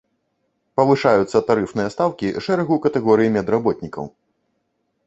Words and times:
Павышаюцца 0.79 1.41
тарыфныя 1.49 1.93
стаўкі 1.97 2.33
шэрагу 2.47 2.79
катэгорый 2.87 3.29
медработнікаў. 3.39 4.05